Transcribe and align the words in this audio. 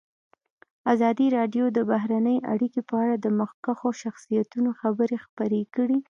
ازادي 0.93 1.27
راډیو 1.37 1.65
د 1.71 1.79
بهرنۍ 1.91 2.37
اړیکې 2.53 2.81
په 2.89 2.95
اړه 3.03 3.15
د 3.19 3.27
مخکښو 3.39 3.89
شخصیتونو 4.03 4.69
خبرې 4.81 5.17
خپرې 5.25 5.61
کړي. 5.75 5.97